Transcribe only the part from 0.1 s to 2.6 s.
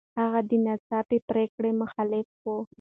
هغه د ناڅاپي پرېکړو مخالف و.